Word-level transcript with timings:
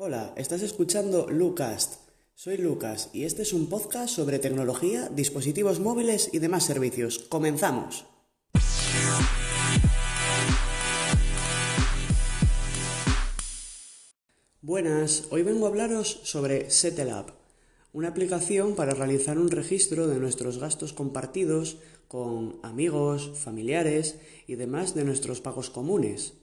Hola, 0.00 0.32
estás 0.36 0.62
escuchando 0.62 1.26
Lucast. 1.28 1.94
Soy 2.36 2.56
Lucas 2.56 3.10
y 3.12 3.24
este 3.24 3.42
es 3.42 3.52
un 3.52 3.68
podcast 3.68 4.14
sobre 4.14 4.38
tecnología, 4.38 5.08
dispositivos 5.08 5.80
móviles 5.80 6.30
y 6.32 6.38
demás 6.38 6.64
servicios. 6.64 7.18
¡Comenzamos! 7.28 8.04
Buenas, 14.62 15.26
hoy 15.32 15.42
vengo 15.42 15.66
a 15.66 15.70
hablaros 15.70 16.20
sobre 16.22 16.70
Setelab, 16.70 17.32
una 17.92 18.06
aplicación 18.06 18.76
para 18.76 18.94
realizar 18.94 19.36
un 19.36 19.50
registro 19.50 20.06
de 20.06 20.20
nuestros 20.20 20.58
gastos 20.58 20.92
compartidos 20.92 21.78
con 22.06 22.60
amigos, 22.62 23.32
familiares 23.34 24.20
y 24.46 24.54
demás 24.54 24.94
de 24.94 25.04
nuestros 25.04 25.40
pagos 25.40 25.70
comunes. 25.70 26.34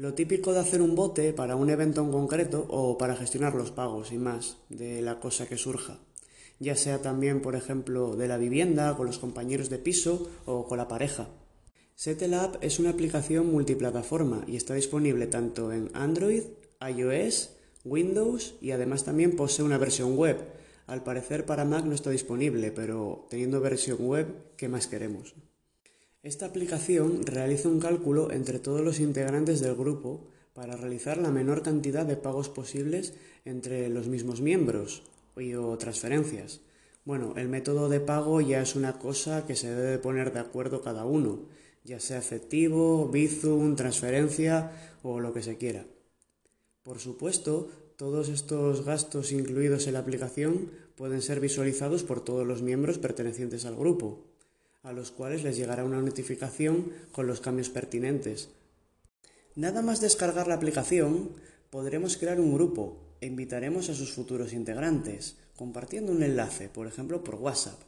Lo 0.00 0.14
típico 0.14 0.54
de 0.54 0.60
hacer 0.60 0.80
un 0.80 0.94
bote 0.94 1.34
para 1.34 1.56
un 1.56 1.68
evento 1.68 2.00
en 2.00 2.10
concreto 2.10 2.64
o 2.70 2.96
para 2.96 3.16
gestionar 3.16 3.54
los 3.54 3.70
pagos 3.70 4.12
y 4.12 4.16
más 4.16 4.56
de 4.70 5.02
la 5.02 5.20
cosa 5.20 5.46
que 5.46 5.58
surja, 5.58 5.98
ya 6.58 6.74
sea 6.74 7.02
también, 7.02 7.42
por 7.42 7.54
ejemplo, 7.54 8.16
de 8.16 8.26
la 8.26 8.38
vivienda, 8.38 8.96
con 8.96 9.04
los 9.04 9.18
compañeros 9.18 9.68
de 9.68 9.76
piso 9.76 10.30
o 10.46 10.66
con 10.66 10.78
la 10.78 10.88
pareja. 10.88 11.28
Setelab 11.96 12.56
es 12.62 12.78
una 12.78 12.88
aplicación 12.88 13.52
multiplataforma 13.52 14.42
y 14.46 14.56
está 14.56 14.72
disponible 14.72 15.26
tanto 15.26 15.70
en 15.70 15.90
Android, 15.92 16.44
iOS, 16.80 17.50
Windows 17.84 18.54
y 18.62 18.70
además 18.70 19.04
también 19.04 19.36
posee 19.36 19.66
una 19.66 19.76
versión 19.76 20.16
web. 20.16 20.38
Al 20.86 21.02
parecer 21.02 21.44
para 21.44 21.66
Mac 21.66 21.84
no 21.84 21.94
está 21.94 22.08
disponible, 22.08 22.72
pero 22.72 23.26
teniendo 23.28 23.60
versión 23.60 23.98
web, 24.00 24.28
¿qué 24.56 24.66
más 24.66 24.86
queremos? 24.86 25.34
Esta 26.22 26.44
aplicación 26.44 27.24
realiza 27.24 27.70
un 27.70 27.80
cálculo 27.80 28.30
entre 28.30 28.58
todos 28.58 28.82
los 28.82 29.00
integrantes 29.00 29.60
del 29.60 29.74
grupo 29.74 30.20
para 30.52 30.76
realizar 30.76 31.16
la 31.16 31.30
menor 31.30 31.62
cantidad 31.62 32.04
de 32.04 32.18
pagos 32.18 32.50
posibles 32.50 33.14
entre 33.46 33.88
los 33.88 34.06
mismos 34.06 34.42
miembros 34.42 35.02
o 35.34 35.78
transferencias. 35.78 36.60
Bueno, 37.06 37.32
el 37.38 37.48
método 37.48 37.88
de 37.88 38.00
pago 38.00 38.42
ya 38.42 38.60
es 38.60 38.76
una 38.76 38.98
cosa 38.98 39.46
que 39.46 39.56
se 39.56 39.74
debe 39.74 39.98
poner 39.98 40.34
de 40.34 40.40
acuerdo 40.40 40.82
cada 40.82 41.06
uno, 41.06 41.46
ya 41.84 41.98
sea 42.00 42.18
efectivo, 42.18 43.08
Bizum, 43.08 43.74
transferencia 43.74 44.72
o 45.02 45.20
lo 45.20 45.32
que 45.32 45.42
se 45.42 45.56
quiera. 45.56 45.86
Por 46.82 46.98
supuesto, 46.98 47.70
todos 47.96 48.28
estos 48.28 48.84
gastos 48.84 49.32
incluidos 49.32 49.86
en 49.86 49.94
la 49.94 50.00
aplicación 50.00 50.70
pueden 50.96 51.22
ser 51.22 51.40
visualizados 51.40 52.02
por 52.02 52.22
todos 52.22 52.46
los 52.46 52.60
miembros 52.60 52.98
pertenecientes 52.98 53.64
al 53.64 53.76
grupo 53.76 54.29
a 54.82 54.92
los 54.92 55.10
cuales 55.10 55.42
les 55.42 55.56
llegará 55.56 55.84
una 55.84 56.00
notificación 56.00 56.92
con 57.12 57.26
los 57.26 57.40
cambios 57.40 57.68
pertinentes. 57.68 58.48
Nada 59.54 59.82
más 59.82 60.00
descargar 60.00 60.46
la 60.46 60.54
aplicación, 60.54 61.32
podremos 61.70 62.16
crear 62.16 62.40
un 62.40 62.54
grupo 62.54 62.96
e 63.20 63.26
invitaremos 63.26 63.90
a 63.90 63.94
sus 63.94 64.12
futuros 64.12 64.52
integrantes, 64.52 65.36
compartiendo 65.56 66.12
un 66.12 66.22
enlace, 66.22 66.68
por 66.68 66.86
ejemplo 66.86 67.22
por 67.22 67.34
WhatsApp. 67.34 67.78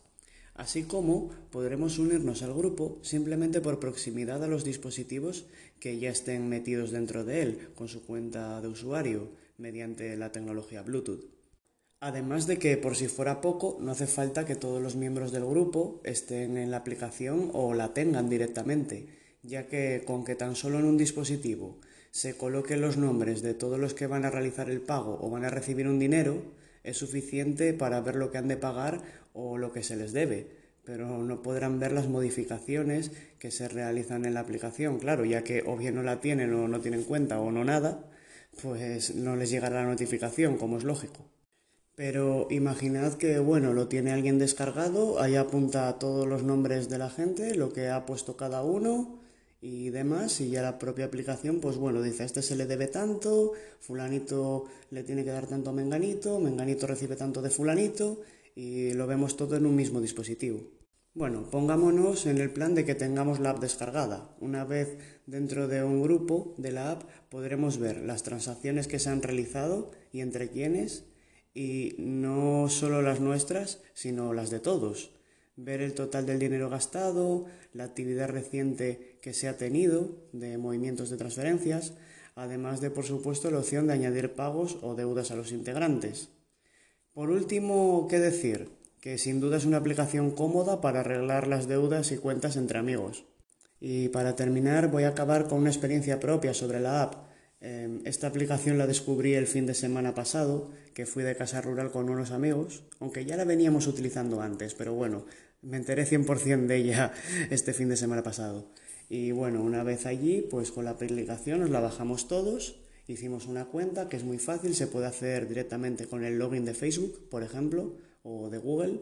Así 0.55 0.83
como 0.83 1.31
podremos 1.51 1.99
unirnos 1.99 2.43
al 2.43 2.53
grupo 2.53 2.99
simplemente 3.03 3.63
por 3.63 3.81
proximidad 3.81 4.45
a 4.45 4.49
los 4.49 4.65
dispositivos 4.65 5.47
que 5.81 5.99
ya 5.99 6.11
estén 6.11 6.49
metidos 6.49 6.91
dentro 6.91 7.25
de 7.25 7.43
él 7.43 7.69
con 7.75 7.89
su 7.89 8.05
cuenta 8.05 8.61
de 8.61 8.69
usuario 8.69 9.31
mediante 9.57 10.15
la 10.17 10.31
tecnología 10.31 10.83
Bluetooth. 10.83 11.42
Además 12.05 12.49
de 12.49 12.59
que, 12.59 12.77
por 12.77 12.97
si 12.97 13.07
fuera 13.07 13.41
poco, 13.41 13.79
no 13.81 13.93
hace 13.93 14.09
falta 14.09 14.45
que 14.45 14.57
todos 14.57 14.83
los 14.83 14.97
miembros 14.97 15.31
del 15.31 15.45
grupo 15.45 16.01
estén 16.03 16.59
en 16.59 16.73
la 16.73 16.79
aplicación 16.79 17.51
o 17.53 17.75
la 17.75 17.95
tengan 17.95 18.29
directamente, 18.29 19.07
ya 19.45 19.69
que 19.69 20.03
con 20.05 20.25
que 20.25 20.35
tan 20.35 20.57
solo 20.57 20.81
en 20.81 20.85
un 20.85 20.99
dispositivo 20.99 21.79
se 22.11 22.37
coloquen 22.37 22.81
los 22.81 22.97
nombres 22.97 23.41
de 23.41 23.55
todos 23.55 23.79
los 23.79 23.95
que 23.95 24.09
van 24.09 24.25
a 24.25 24.31
realizar 24.31 24.69
el 24.69 24.81
pago 24.81 25.17
o 25.23 25.31
van 25.31 25.45
a 25.45 25.51
recibir 25.51 25.87
un 25.87 26.01
dinero, 26.01 26.43
es 26.83 26.97
suficiente 26.97 27.73
para 27.73 28.01
ver 28.01 28.17
lo 28.17 28.33
que 28.33 28.39
han 28.39 28.49
de 28.49 28.57
pagar 28.57 29.01
o 29.33 29.57
lo 29.57 29.71
que 29.71 29.85
se 29.85 29.95
les 29.95 30.13
debe, 30.13 30.49
pero 30.83 31.23
no 31.23 31.41
podrán 31.41 31.79
ver 31.79 31.93
las 31.93 32.09
modificaciones 32.09 33.13
que 33.39 33.53
se 33.53 33.69
realizan 33.69 34.25
en 34.25 34.35
la 34.35 34.41
aplicación, 34.41 34.99
claro, 34.99 35.25
ya 35.25 35.45
que 35.45 35.63
o 35.65 35.77
bien 35.77 35.95
no 35.95 36.03
la 36.03 36.21
tienen 36.21 36.53
o 36.53 36.67
no 36.67 36.81
tienen 36.81 37.05
cuenta 37.05 37.39
o 37.39 37.53
no 37.53 37.65
nada, 37.65 38.11
pues 38.61 39.15
no 39.15 39.37
les 39.37 39.51
llegará 39.51 39.83
la 39.83 39.89
notificación, 39.89 40.59
como 40.59 40.79
es 40.79 40.83
lógico. 40.83 41.31
Pero 41.95 42.47
imaginad 42.51 43.15
que, 43.15 43.39
bueno, 43.39 43.75
lo 43.75 43.89
tiene 43.89 44.13
alguien 44.13 44.39
descargado, 44.39 45.21
ahí 45.21 45.37
apunta 45.37 45.99
todos 45.99 46.27
los 46.27 46.43
nombres 46.43 46.89
de 46.89 46.99
la 46.99 47.11
gente, 47.11 47.55
lo 47.55 47.73
que 47.73 47.89
ha 47.89 48.07
puesto 48.07 48.37
cada 48.37 48.63
uno 48.65 49.21
y 49.61 49.91
demás, 49.91 50.41
y 50.41 50.51
ya 50.51 50.63
la 50.63 50.79
propia 50.79 51.05
aplicación, 51.05 51.61
pues 51.61 51.77
bueno, 51.77 52.03
dice, 52.03 52.23
a 52.23 52.27
este 52.27 52.43
se 52.43 52.57
le 52.57 52.67
debe 52.67 52.89
tanto, 52.89 53.53
fulanito 53.79 54.65
le 54.91 55.05
tiene 55.05 55.23
que 55.23 55.31
dar 55.31 55.47
tanto 55.47 55.71
a 55.71 55.73
menganito, 55.73 56.41
menganito 56.41 56.87
recibe 56.87 57.15
tanto 57.15 57.43
de 57.43 57.51
fulanito, 57.51 58.23
y 58.55 58.93
lo 58.95 59.07
vemos 59.07 59.37
todo 59.37 59.57
en 59.57 59.67
un 59.67 59.77
mismo 59.77 60.01
dispositivo. 60.01 60.61
Bueno, 61.15 61.45
pongámonos 61.51 62.25
en 62.25 62.39
el 62.39 62.51
plan 62.51 62.75
de 62.75 62.87
que 62.87 62.95
tengamos 62.95 63.39
la 63.39 63.51
app 63.51 63.61
descargada. 63.61 64.35
Una 64.41 64.65
vez 64.65 64.97
dentro 65.27 65.69
de 65.69 65.85
un 65.85 66.03
grupo 66.03 66.55
de 66.57 66.73
la 66.73 66.93
app 66.93 67.03
podremos 67.29 67.79
ver 67.79 67.99
las 67.99 68.23
transacciones 68.23 68.89
que 68.89 68.99
se 68.99 69.11
han 69.11 69.21
realizado 69.21 69.91
y 70.11 70.21
entre 70.21 70.49
quiénes 70.49 71.05
y 71.55 71.95
no 71.99 72.69
solo 72.69 73.03
las 73.03 73.21
nuestras, 73.21 73.81
sino 73.95 74.33
las 74.33 74.51
de 74.51 74.61
todos. 74.61 75.11
Ver 75.57 75.83
el 75.83 75.95
total 75.95 76.25
del 76.27 76.39
dinero 76.39 76.71
gastado, 76.71 77.45
la 77.73 77.85
actividad 77.85 78.29
reciente 78.29 79.19
que 79.21 79.35
se 79.35 79.49
ha 79.49 79.59
tenido 79.59 80.09
de 80.33 80.57
movimientos 80.57 81.11
de 81.11 81.19
transferencias, 81.19 81.93
además 82.35 82.81
de, 82.81 82.91
por 82.91 83.05
supuesto, 83.05 83.51
la 83.51 83.59
opción 83.59 83.87
de 83.87 83.93
añadir 83.93 84.35
pagos 84.35 84.79
o 84.83 84.95
deudas 84.95 85.31
a 85.31 85.37
los 85.37 85.53
integrantes. 85.53 86.31
Por 87.13 87.31
último, 87.31 88.07
¿qué 88.09 88.19
decir? 88.19 88.71
Que 89.01 89.19
sin 89.19 89.41
duda 89.41 89.59
es 89.59 89.67
una 89.67 89.77
aplicación 89.77 90.31
cómoda 90.31 90.81
para 90.81 91.01
arreglar 91.01 91.47
las 91.47 91.69
deudas 91.69 92.13
y 92.13 92.17
cuentas 92.17 92.57
entre 92.57 92.79
amigos. 92.79 93.27
Y 93.79 94.09
para 94.09 94.37
terminar 94.37 94.91
voy 94.91 95.03
a 95.03 95.09
acabar 95.09 95.49
con 95.49 95.59
una 95.59 95.71
experiencia 95.71 96.21
propia 96.21 96.55
sobre 96.55 96.81
la 96.81 97.03
app 97.03 97.32
esta 97.63 98.27
aplicación 98.27 98.77
la 98.77 98.89
descubrí 98.89 99.35
el 99.35 99.47
fin 99.47 99.67
de 99.67 99.75
semana 99.75 100.15
pasado, 100.15 100.71
que 100.95 101.07
fui 101.07 101.23
de 101.23 101.37
casa 101.37 101.61
rural 101.61 101.93
con 101.93 102.11
unos 102.11 102.33
amigos, 102.33 102.83
aunque 102.99 103.25
ya 103.25 103.37
la 103.37 103.45
veníamos 103.45 103.87
utilizando 103.87 104.41
antes, 104.41 104.75
pero 104.75 104.95
bueno, 104.95 105.27
me 105.63 105.77
enteré 105.77 106.05
100% 106.05 106.67
de 106.67 106.77
ella 106.77 107.13
este 107.51 107.73
fin 107.73 107.89
de 107.89 107.97
semana 107.97 108.25
pasado. 108.25 108.67
Y 109.09 109.31
bueno, 109.31 109.63
una 109.63 109.85
vez 109.85 110.07
allí, 110.07 110.47
pues 110.51 110.73
con 110.73 110.87
la 110.87 110.93
aplicación 110.93 111.61
nos 111.61 111.71
la 111.71 111.79
bajamos 111.79 112.27
todos, 112.27 112.81
hicimos 113.07 113.47
una 113.47 113.67
cuenta 113.67 114.09
que 114.09 114.17
es 114.17 114.25
muy 114.25 114.39
fácil, 114.39 114.75
se 114.75 114.89
puede 114.89 115.07
hacer 115.07 115.47
directamente 115.47 116.07
con 116.07 116.25
el 116.25 116.39
login 116.39 116.65
de 116.65 116.75
Facebook, 116.75 117.29
por 117.29 117.45
ejemplo, 117.45 117.95
o 118.25 118.51
de 118.51 118.59
Google. 118.59 119.01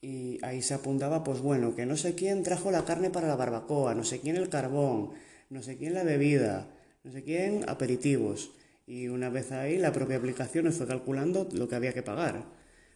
Y 0.00 0.38
ahí 0.42 0.62
se 0.62 0.74
apuntaba, 0.74 1.22
pues 1.22 1.40
bueno, 1.40 1.74
que 1.74 1.84
no 1.84 1.96
sé 1.96 2.14
quién 2.14 2.44
trajo 2.44 2.70
la 2.70 2.84
carne 2.84 3.10
para 3.10 3.28
la 3.28 3.36
barbacoa, 3.36 3.94
no 3.94 4.04
sé 4.04 4.20
quién 4.20 4.36
el 4.36 4.48
carbón, 4.48 5.10
no 5.50 5.62
sé 5.62 5.76
quién 5.76 5.94
la 5.94 6.04
bebida, 6.04 6.70
no 7.04 7.12
sé 7.12 7.22
quién, 7.22 7.64
aperitivos. 7.68 8.50
Y 8.86 9.08
una 9.08 9.28
vez 9.28 9.52
ahí, 9.52 9.78
la 9.78 9.92
propia 9.92 10.16
aplicación 10.16 10.64
nos 10.64 10.76
fue 10.76 10.86
calculando 10.86 11.48
lo 11.52 11.68
que 11.68 11.76
había 11.76 11.92
que 11.92 12.02
pagar. 12.02 12.44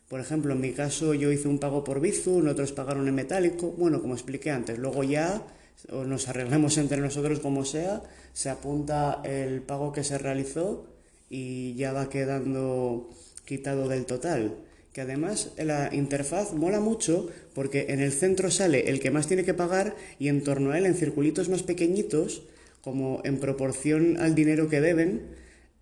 Por 0.08 0.20
ejemplo, 0.20 0.52
en 0.52 0.60
mi 0.60 0.72
caso 0.72 1.14
yo 1.14 1.30
hice 1.32 1.48
un 1.48 1.58
pago 1.58 1.84
por 1.84 2.00
Bizum, 2.00 2.46
otros 2.48 2.72
pagaron 2.72 3.08
en 3.08 3.14
metálico, 3.14 3.72
bueno, 3.78 4.00
como 4.00 4.14
expliqué 4.14 4.50
antes. 4.50 4.78
Luego 4.78 5.04
ya 5.04 5.42
o 5.90 6.04
nos 6.04 6.28
arreglamos 6.28 6.78
entre 6.78 7.00
nosotros 7.00 7.40
como 7.40 7.64
sea, 7.64 8.02
se 8.32 8.50
apunta 8.50 9.20
el 9.24 9.62
pago 9.62 9.92
que 9.92 10.04
se 10.04 10.18
realizó 10.18 10.86
y 11.28 11.74
ya 11.74 11.92
va 11.92 12.08
quedando 12.08 13.10
quitado 13.44 13.88
del 13.88 14.06
total. 14.06 14.56
Que 14.92 15.00
además 15.00 15.52
la 15.56 15.88
interfaz 15.94 16.52
mola 16.52 16.78
mucho 16.78 17.30
porque 17.54 17.86
en 17.88 18.00
el 18.00 18.12
centro 18.12 18.50
sale 18.50 18.90
el 18.90 19.00
que 19.00 19.10
más 19.10 19.26
tiene 19.26 19.44
que 19.44 19.54
pagar 19.54 19.96
y 20.18 20.28
en 20.28 20.44
torno 20.44 20.72
a 20.72 20.78
él 20.78 20.84
en 20.84 20.94
circulitos 20.94 21.48
más 21.48 21.62
pequeñitos 21.62 22.42
como 22.82 23.20
en 23.24 23.38
proporción 23.38 24.18
al 24.20 24.34
dinero 24.34 24.68
que 24.68 24.80
deben, 24.80 25.22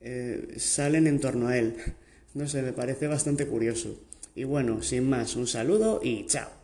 eh, 0.00 0.54
salen 0.56 1.06
en 1.06 1.20
torno 1.20 1.48
a 1.48 1.58
él. 1.58 1.76
No 2.34 2.46
sé, 2.46 2.62
me 2.62 2.72
parece 2.72 3.06
bastante 3.08 3.46
curioso. 3.46 3.98
Y 4.34 4.44
bueno, 4.44 4.82
sin 4.82 5.08
más, 5.08 5.34
un 5.34 5.46
saludo 5.46 6.00
y 6.02 6.26
chao. 6.26 6.59